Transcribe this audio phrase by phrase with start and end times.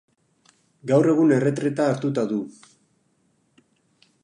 [0.91, 2.41] Gaur egun erretreta hartuta du.